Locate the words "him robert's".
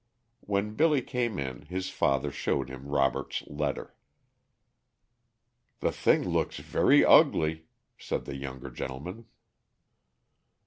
2.71-3.43